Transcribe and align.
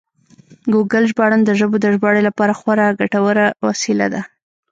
ګوګل 0.73 1.03
ژباړن 1.11 1.41
د 1.45 1.49
ژبو 1.59 1.75
د 1.81 1.85
ژباړې 1.95 2.21
لپاره 2.27 2.57
خورا 2.59 2.87
ګټور 2.99 3.37
وسیله 3.67 4.07
ده. 4.13 4.21